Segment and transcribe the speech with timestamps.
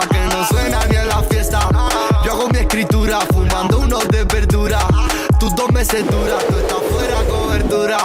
[0.00, 1.68] que no suena ni en la fiesta.
[2.24, 3.20] Yo hago mi escritura.
[3.32, 4.80] Fumando unos de verdura.
[5.38, 6.44] Tus dos meses duras.
[6.48, 7.98] Tú estás fuera cobertura.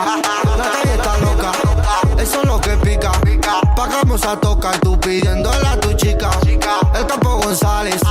[0.57, 1.51] La calle está loca.
[2.17, 3.11] Eso es lo que pica.
[3.75, 6.29] Pagamos a tocar, tú pidiéndole a tu chica.
[6.95, 8.01] El campo González,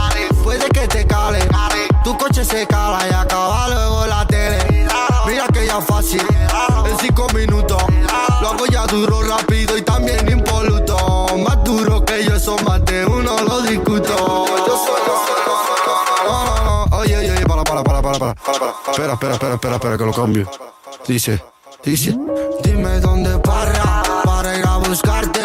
[0.42, 1.40] puede que te cale.
[2.04, 4.86] Tu coche se cala y acaba luego la tele.
[5.26, 6.22] Mira que ya fácil,
[6.86, 7.61] en cinco minutos.
[18.32, 20.50] Espera, espera, espera, espera, espera, que lo cambio.
[21.06, 21.42] Dice,
[21.84, 22.16] dice.
[22.62, 25.40] Dime dónde para, para ir a buscarte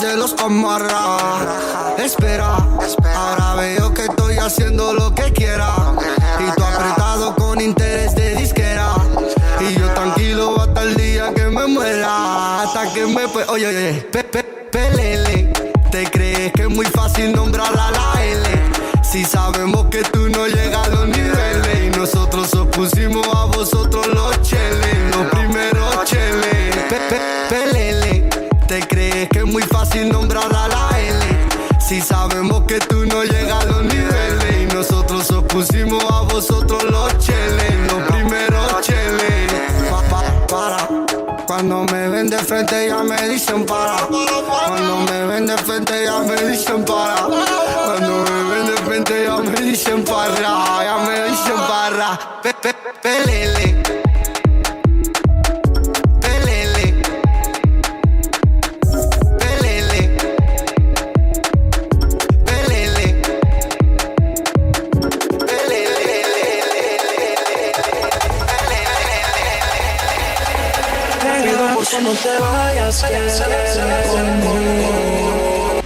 [0.00, 1.22] de los camarras.
[1.98, 2.56] Espera,
[3.14, 5.72] ahora veo que estoy haciendo lo que quiera.
[6.38, 8.94] Y tú apretado con interés de disquera.
[9.60, 12.62] Y yo tranquilo hasta el día que me muera.
[12.62, 15.52] Hasta que me pues, oye, oye, pe, pe, pelele.
[15.90, 18.48] ¿Te crees que es muy fácil nombrar a la L?
[19.02, 20.35] Si sabemos que tú no
[42.56, 44.06] frente ya me dicen para.
[44.06, 47.26] Cuando me ven de frente ya me dicen para.
[47.26, 50.82] Cuando me ven de frente ya me dicen para.
[50.82, 52.40] Ya me dicen para.
[52.42, 53.82] Pe, pe, pelele.
[53.82, 53.85] Pelele.
[72.02, 75.80] No te vayas, quédate conmigo.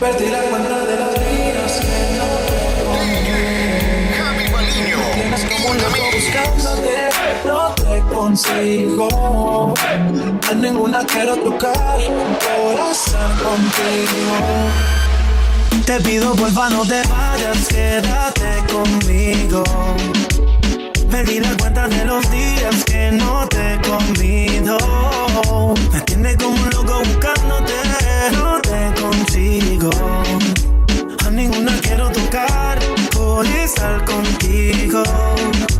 [0.00, 2.56] Perdí la cuenta de los días que no te
[4.16, 4.98] Javi Baliño.
[5.14, 6.96] Tienes como un loco buscándote,
[7.44, 9.74] no te consigo.
[10.50, 12.00] A ninguna quiero tocar
[12.90, 14.36] estar contigo.
[15.84, 19.62] Te pido porfa no te vayas, quédate conmigo.
[21.10, 24.76] Perdí la cuenta de los días que no te he comido.
[25.92, 27.72] Me tiene como un loco buscándote,
[28.32, 29.90] no te consigo.
[31.26, 32.78] A ninguna quiero tocar
[33.12, 35.02] por estar contigo.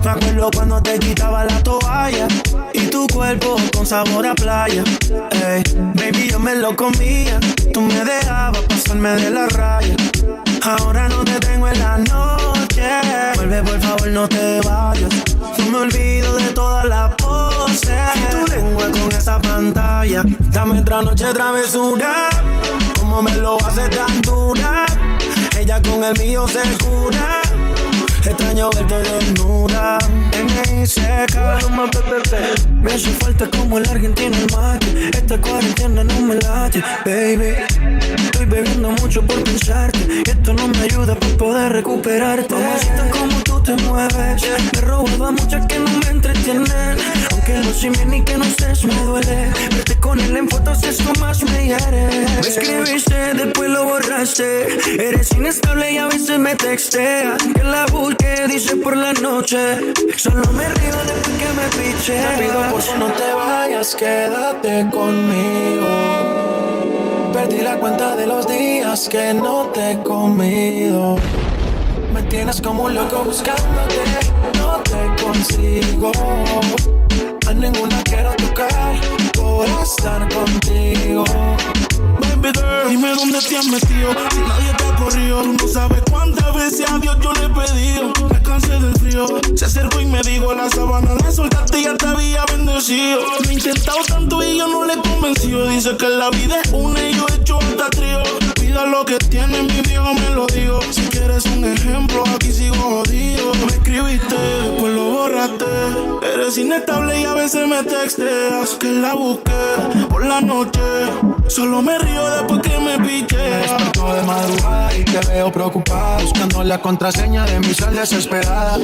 [0.05, 2.29] Me acuerdo cuando te quitaba la toalla
[2.75, 4.83] y tu cuerpo con sabor a playa.
[5.31, 5.63] Ey,
[5.95, 7.39] baby, yo me lo comía.
[7.73, 9.97] Tú me dejabas pasarme de la raya.
[10.63, 12.83] Ahora no te tengo en la noche.
[13.37, 15.11] Vuelve, por favor, no te vayas.
[15.59, 17.91] No me olvido de todas las poses.
[18.17, 20.23] Y tu lengua con esa pantalla.
[20.51, 22.29] Dame otra noche travesura.
[22.99, 24.85] Como me lo hace tan dura.
[25.59, 27.44] Ella con el mío se cura.
[28.27, 29.99] Extraño verte desnuda
[30.33, 31.59] En seca.
[32.83, 35.11] Me hace falta como el argentino el mate.
[35.11, 37.55] Esta cuarentena no me late Baby.
[38.25, 40.23] Estoy bebiendo mucho por pensarte.
[40.27, 42.55] Y esto no me ayuda para poder recuperarte.
[42.55, 44.43] Mamacita como tú te mueves
[44.73, 46.97] Me robaba muchas que no me entretienen.
[47.31, 49.51] Aunque sé bien ni que no sé me duele.
[49.71, 54.67] Verte con él en fotos esto más me hiere Me escribiste, después lo borraste.
[55.09, 59.95] Eres inestable y a veces me texteas Que la busque, dice por la noche.
[60.17, 62.21] Solo me río después que me piche.
[62.21, 65.87] Te pido por favor no te vayas, quédate conmigo.
[67.33, 71.17] Perdí la cuenta de los días que no te he comido.
[72.13, 74.03] Me tienes como un loco buscándote,
[74.59, 76.13] no te consigo.
[77.47, 79.01] A ninguna quiero tocar
[79.35, 81.25] por estar contigo
[82.53, 85.43] Dime dónde te has metido, si nadie te ha corrido.
[85.43, 88.13] Tú no sabes cuántas veces a Dios yo le he pedido.
[88.31, 91.95] Me cansé del frío, se acercó y me dijo: La sabana la soltaste y ya
[91.97, 93.21] te había bendecido.
[93.45, 95.67] Me he intentado tanto y yo no le he convencido.
[95.69, 98.23] Dice que la vida es una y yo he hecho hasta trío.
[98.61, 100.81] Pida lo que tiene, mi viejo me lo digo.
[100.91, 103.55] Si quieres un ejemplo, aquí sigo jodido.
[103.55, 104.64] Me escribiste.
[106.45, 108.77] Eres inestable y a veces me texteas.
[108.79, 110.79] Que la busqué por la noche.
[111.49, 113.39] Solo me río después que me piche.
[113.39, 116.19] Me de madrugada y te veo preocupada.
[116.21, 118.77] Buscando la contraseña de mi sal desesperada.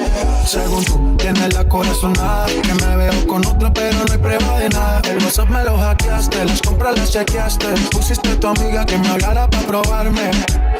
[0.47, 2.47] Según tú, tienes la corazonada.
[2.47, 5.03] Que me veo con otra, pero no hay prueba de nada.
[5.05, 7.67] El WhatsApp me lo hackeaste, las compras las chequeaste.
[7.91, 10.31] Pusiste a tu amiga que me hablara para probarme.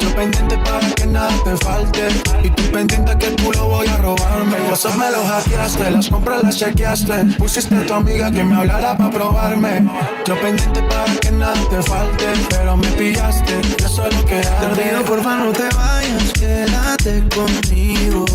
[0.01, 2.07] Yo pendiente para que nada te falte.
[2.43, 4.57] Y tú pendiente que tú lo voy a robarme.
[4.69, 7.13] WhatsApp me lo hackeaste, las compras las chequeaste.
[7.37, 9.87] Pusiste a tu amiga que me hablara para probarme.
[10.25, 14.81] Yo pendiente para que nada te falte, pero me pillaste, eso es lo que Te
[14.81, 18.25] pido porfa no te vayas, quédate conmigo.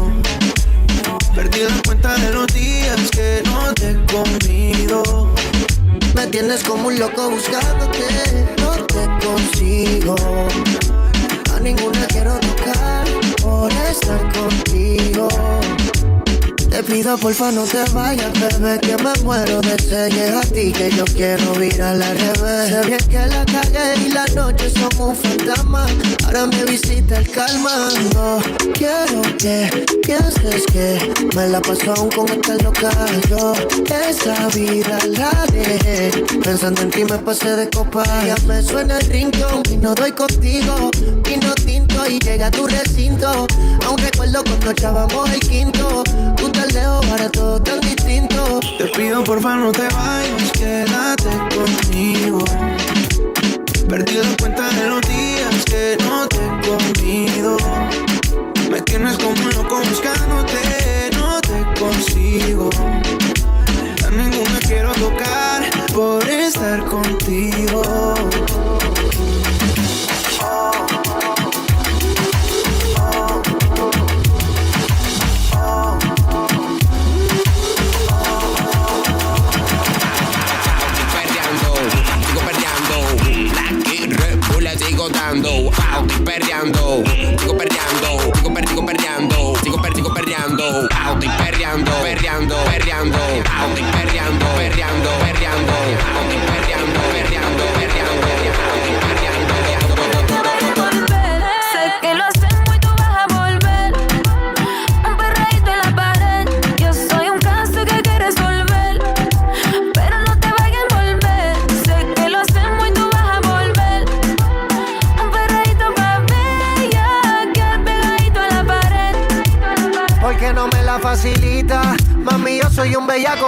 [1.34, 5.32] Perdido en cuenta de los días que no te he comido.
[6.14, 10.16] Me tienes como un loco buscándote, no te consigo.
[16.86, 20.34] Pido porfa no te vayas, bebé, que me muero de sed.
[20.34, 22.70] a ti que yo quiero ir a la revés.
[22.70, 25.86] Sé bien que la cagué y la noche somos un fantasma.
[26.24, 27.88] Ahora me visita el calma.
[28.14, 28.38] No
[28.74, 33.20] quiero que pienses que me la paso aún con este local.
[33.28, 33.52] Yo
[34.08, 36.10] esa vida la dejé.
[36.42, 38.04] Pensando en ti me pasé de copa.
[38.24, 40.90] Ya me suena el rincón y no doy contigo.
[41.42, 43.46] no tinto y llega a tu recinto.
[43.86, 46.04] Aún recuerdo cuando echábamos el quinto.
[46.66, 48.58] Te leo para todo tan distinto.
[48.76, 52.44] Te pido porfa no te vayas, quédate conmigo.
[53.88, 55.35] Perdido en cuenta de los días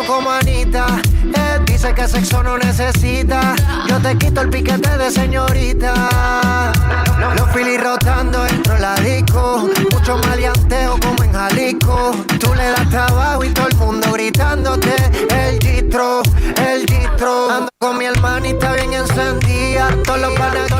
[0.08, 0.86] como Anita.
[1.22, 3.54] Él dice que sexo no necesita.
[3.86, 6.72] Yo te quito el piquete de señorita.
[7.36, 9.68] Los filis rotando dentro de la disco.
[9.92, 12.12] Mucho maleanteo como en Jalisco.
[12.40, 14.96] Tú le das trabajo y todo el mundo gritándote.
[15.28, 16.22] El distro,
[16.56, 17.50] el distro.
[17.50, 19.94] Ando con mi hermanita bien encendida.
[20.04, 20.70] Todos los panas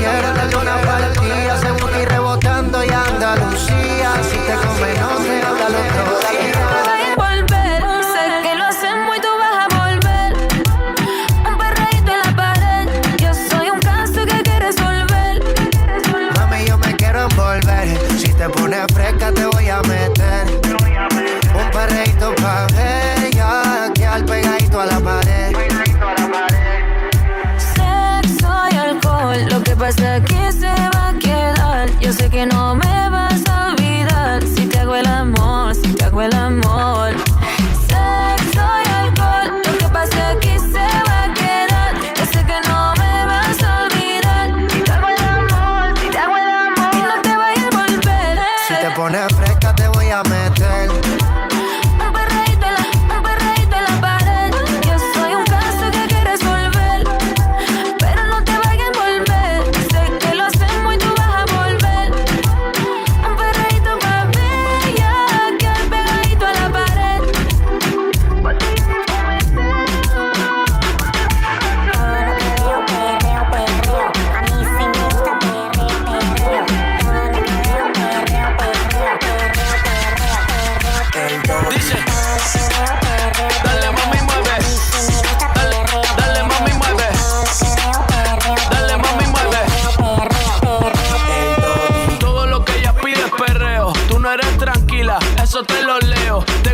[48.98, 50.47] pones fresca te voy a meter.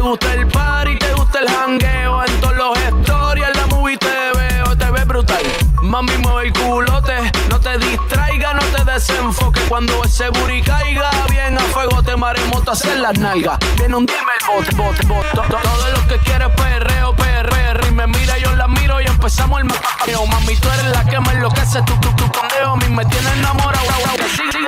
[0.05, 2.25] Te gusta el party, te gusta el jangueo.
[2.25, 5.43] En todos los stories, en la movie te veo, te ves brutal.
[5.81, 9.63] Mami, mueve el culote, no te distraiga, no te desenfoque.
[9.67, 13.59] Cuando ese booty caiga, bien a fuego te maremotas en las nalgas.
[13.79, 15.49] Viene un dime el bote, bote, bote.
[15.49, 17.89] Todo lo que quieres perreo, perreo.
[17.89, 20.27] Y me mira, yo la miro y empezamos el maqueo.
[20.27, 22.73] Mami, tú eres la que me enloquece, tú, tú, tú, condeo.
[22.73, 24.59] A mí me tiene enamorado, wow, wow, sí, sí,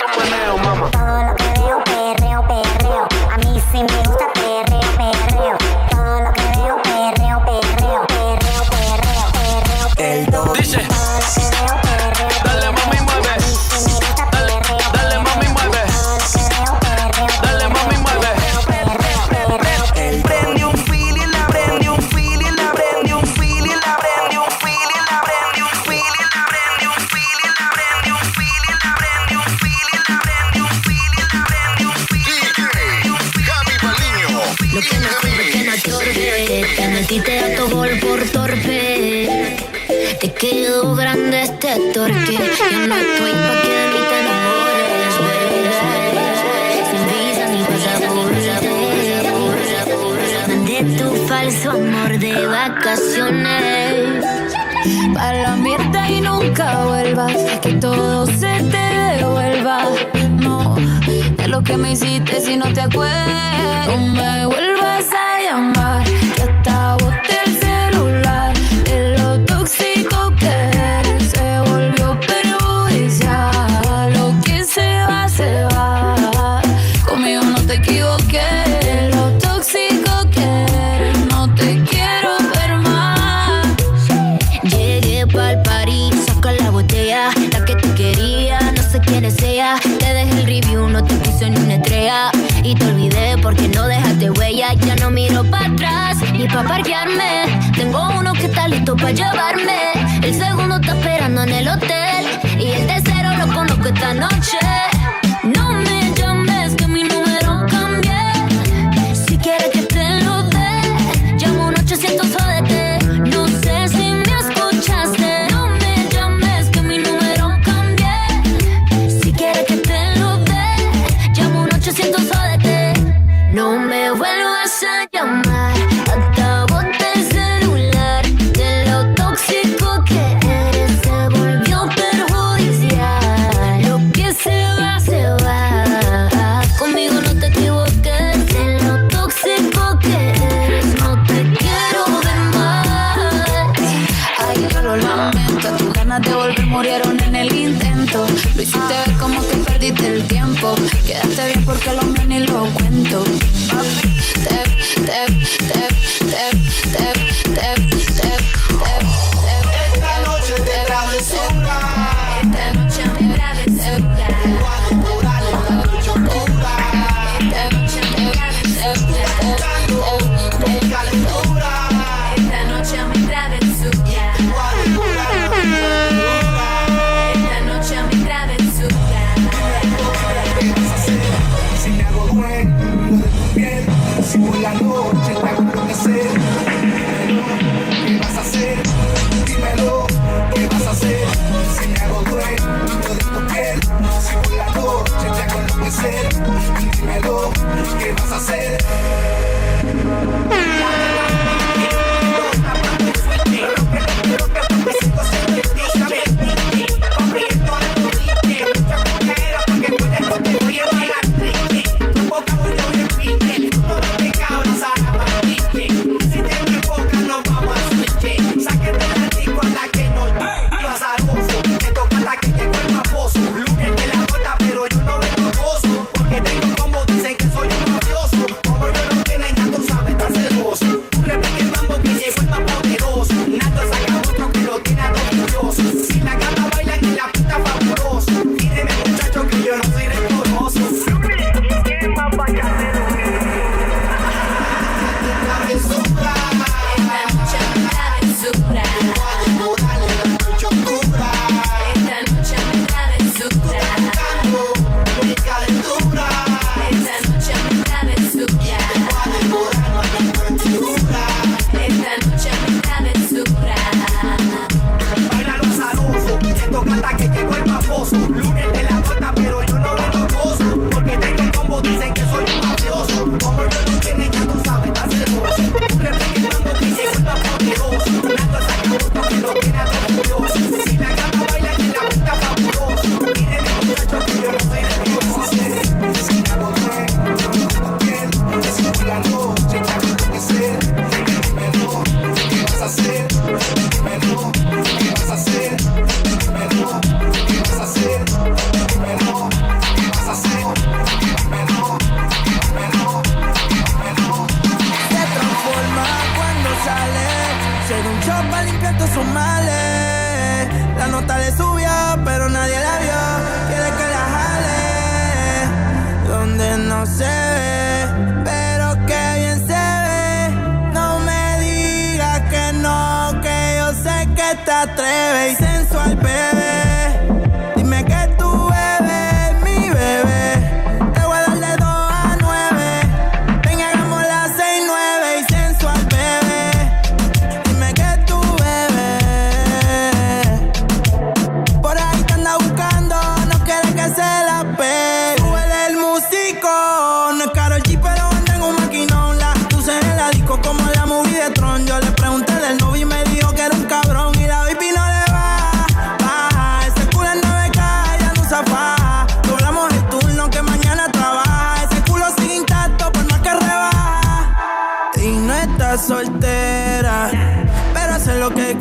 [0.64, 0.90] mamá.
[0.93, 3.09] Todo lo que veo, perreo, perreo.
[3.31, 4.25] A mí sí me gusta
[52.97, 54.25] vacaciones.
[55.15, 57.33] Para la mierda y nunca vuelvas.
[57.61, 59.85] Que todo se te devuelva.
[60.41, 60.76] No,
[61.37, 63.87] de lo que me hiciste si no te acuerdas.
[63.88, 66.25] No me vuelvas a llamar.
[99.06, 99.55] but your body?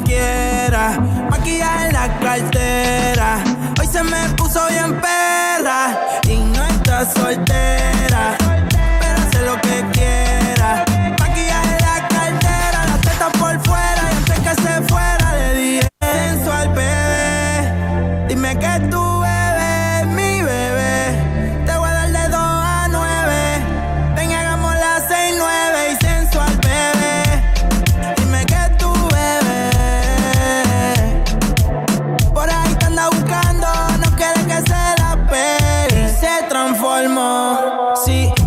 [0.04, 1.00] Quiera.
[1.30, 3.38] Maquillaje en la cartera.
[3.80, 5.98] Hoy se me puso bien perra.
[6.28, 8.05] Y no está soltera,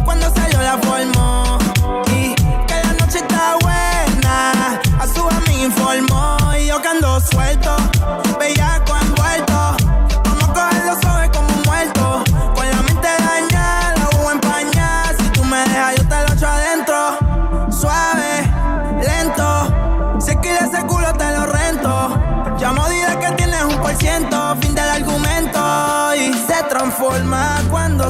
[0.04, 1.17] cuando salió la formó.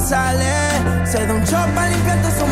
[0.08, 1.06] Sale.
[1.06, 2.48] Se da un shot para limpiarte sus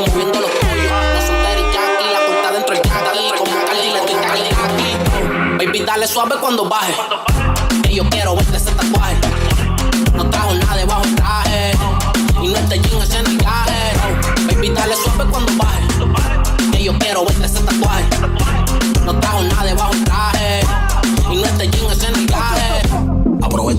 [0.00, 2.12] Moviendo los no son Terry Jackie.
[2.12, 2.82] La corta dentro del.
[3.38, 4.00] Como Cardi le
[4.50, 5.66] Jackie.
[5.66, 6.94] Baby, dale suave cuando baje.
[7.90, 8.36] Yo quiero.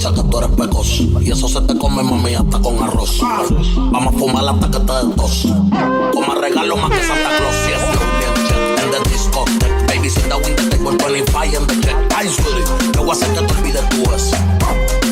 [0.04, 3.22] Que tú eres y eso se te come mami hasta con arroz.
[3.22, 5.48] Vamos a fumar hasta que te des dos.
[6.12, 7.56] Toma regalo más que Santa Claus.
[7.66, 8.84] Yes.
[8.84, 11.96] En the discotheque, baby, sit down in the table, 25 en the check.
[12.14, 14.36] Ay, sweetie, yo voy a hacer que te olvides tú eso.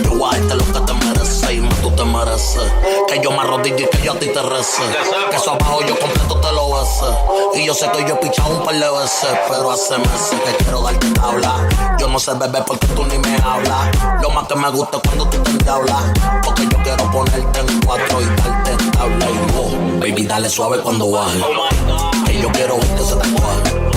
[0.04, 2.72] Yo voy a darte lo que te mereces y más tú te mereces.
[3.08, 4.84] Que yo me arrodille y que yo a ti te rece.
[5.30, 6.51] Que eso abajo yo completo te.
[7.54, 10.64] Y yo sé que yo he pichado un par de veces, pero hace meses que
[10.64, 11.68] quiero darte tabla.
[12.00, 13.90] Yo no sé beber porque tú ni me hablas.
[14.22, 16.04] Lo más que me gusta es cuando tú te entablas.
[16.44, 20.00] Porque yo quiero ponerte en cuatro y darte tabla y no.
[20.00, 21.40] Baby, dale suave cuando baje.
[22.26, 23.92] Que yo quiero verte ese tatuaje.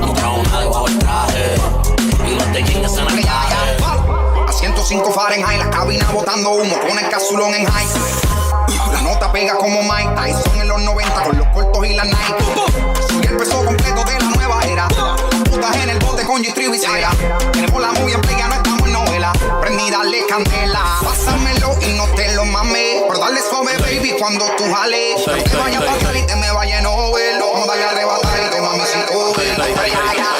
[0.00, 1.54] No trajo nada debajo del traje.
[2.28, 7.08] Y no te llegues en el A 105 Fahrenheit, la cabina botando humo con el
[7.08, 8.31] casulón en high.
[9.12, 12.34] Nota pega como Mike Tyson en los 90 con los cortos y la Nike.
[13.06, 14.88] Soy el peso completo de la nueva era.
[15.50, 17.10] Putas en el bote con visera.
[17.52, 19.32] Tenemos la movie en play, ya no estamos en novela.
[19.60, 20.82] Prendí, dale candela.
[21.04, 23.02] Pásamelo y no te lo mames.
[23.02, 25.26] Por darle suave, baby, cuando tú jales.
[25.26, 27.38] No te vayas a pasar y te me vayas en.
[27.52, 30.31] Vamos a darle arrebatar y te mami si Baby,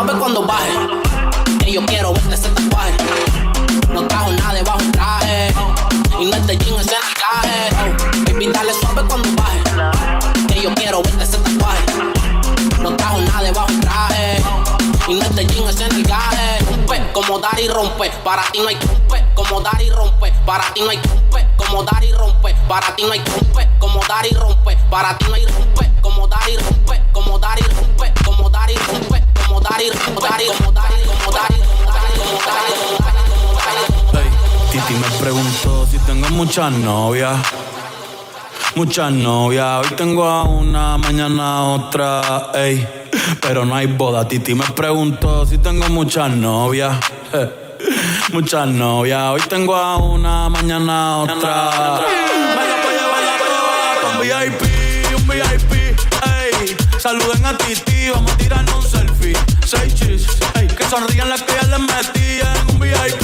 [0.00, 0.72] suave cuando baje.
[1.58, 2.96] Que yo quiero verte ese tatuaje.
[3.92, 5.54] No trajo nada debajo del traje.
[6.18, 8.32] Y no este jean ese nalgaje.
[8.32, 9.60] Baby, dale suave cuando baje.
[10.48, 11.84] Que yo quiero verte ese tatuaje.
[12.80, 14.42] No trajo nada debajo del traje.
[15.08, 16.64] Y no es de jean, es gaje.
[16.70, 18.10] Rompe, como dar y rompe.
[18.24, 20.32] Para ti no hay rompe, como dar y rompe.
[20.46, 22.54] Para ti no hay rompe, como dar y rompe.
[22.68, 24.78] Para ti no hay rompe, como dar y rompe.
[24.88, 27.02] Para ti no hay rompe, como dar y rompe.
[27.12, 29.29] Como dar y rompe, como dar y rompe.
[29.50, 29.78] Como como.
[30.04, 30.80] Como como dar y rompe.
[34.70, 37.36] Titi me preguntó si tengo muchas novias.
[38.76, 42.86] Muchas novias, hoy tengo a una, mañana otra, ey.
[43.40, 44.28] Pero no hay boda.
[44.28, 46.96] Titi me preguntó si tengo muchas novias.
[48.32, 52.00] Muchas novias, hoy tengo a una, mañana otra.
[52.54, 54.62] Me la voy a llevar un VIP,
[55.16, 56.76] un VIP, ey.
[56.98, 58.89] Saluden a Titi, vamos a tirarnos.
[59.70, 60.66] Seis chis, ey.
[60.66, 62.70] Que sonrían las que ya les metían.
[62.70, 63.22] Un VIP,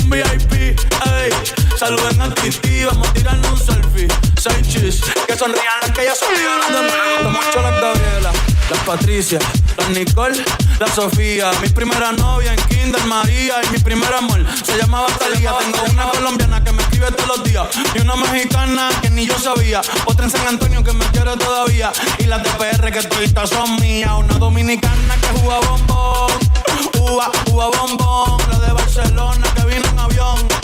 [0.00, 1.30] un VIP, ey.
[1.78, 4.08] Saluden a Titi, vamos a un selfie.
[4.36, 7.22] Seis chis, que sonrían las que ya sonrían.
[7.22, 8.32] Lo mucho las Gabriela,
[8.70, 9.38] las Patricia,
[9.76, 10.42] las Nicole,
[10.78, 11.50] la Sofía.
[11.62, 15.52] Mi primera novia en Kinder María y mi primer amor se llamaba Talía.
[15.58, 19.38] Tengo una colombiana que me escribe todos los días y una mexicana que ni yo
[19.38, 19.80] sabía.
[20.06, 22.50] Otra en San Antonio que me quiere todavía y las de
[22.92, 24.12] que todavía son mías.
[24.16, 26.32] Una dominicana que juega bombón,
[27.00, 27.30] uva
[27.70, 28.38] bombón.
[28.50, 30.63] La de Barcelona que vino en avión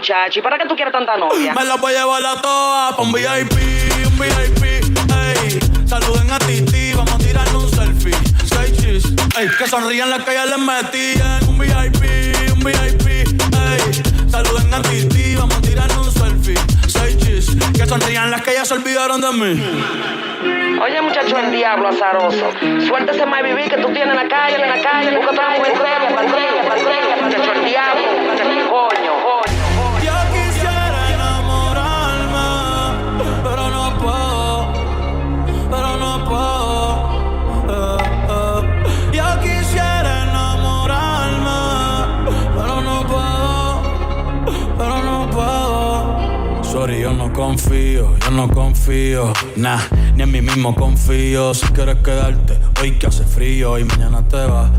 [0.00, 1.52] Muchacho, ¿y para qué tú quieres tanta novia?
[1.52, 3.52] Me la voy a llevar a todas pa' un VIP,
[4.06, 5.60] un VIP, ey.
[5.86, 8.16] Saluden a Titi, vamos a tirarle un selfie.
[8.46, 9.04] Seis chis,
[9.38, 9.48] ey.
[9.58, 11.44] Que sonrían las que ya les metían.
[11.48, 12.02] Un VIP,
[12.54, 14.30] un VIP, ey.
[14.30, 16.58] Saluden a Titi, vamos a tirarle un selfie.
[16.86, 19.62] Seis chis, que sonrían las que ya se olvidaron de mí.
[20.80, 22.50] Oye, muchacho, el diablo azaroso.
[22.88, 25.14] Suéltese más vivir que tú tienes en la calle, en la calle.
[25.14, 26.00] Busca otra mujer
[46.80, 49.78] Sorry, yo no confío, yo no confío, nah,
[50.14, 51.52] ni en mí mismo confío.
[51.52, 54.70] Si quieres quedarte, hoy que hace frío y mañana te vas.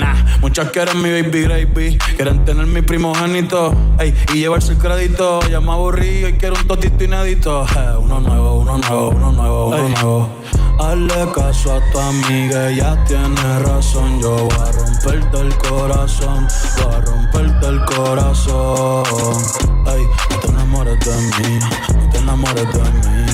[0.00, 5.40] Nah, muchas quieren mi baby gravy, quieren tener mi primogénito, ey, y llevarse el crédito.
[5.50, 7.66] Ya me aburrí y quiero un totito inédito.
[7.66, 10.28] Eh, uno nuevo, uno nuevo, uno nuevo, uno nuevo.
[10.78, 14.18] Hazle caso a tu amiga, ella tiene razón.
[14.22, 16.48] Yo voy a romperte el corazón,
[16.82, 19.04] voy a romperte el corazón.
[19.86, 21.58] Ey, no te enamores de mí,
[21.94, 23.26] no te enamores de mí.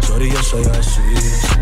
[0.00, 1.61] Sorry, yo soy así.